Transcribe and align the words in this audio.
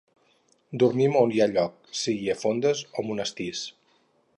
Dormim 0.83 1.17
a 1.19 1.21
on 1.27 1.35
hi 1.35 1.43
ha 1.45 1.49
lloc, 1.53 1.77
sigui 2.03 2.35
a 2.37 2.41
fondes 2.45 2.85
o 3.03 3.09
monestirs. 3.11 3.67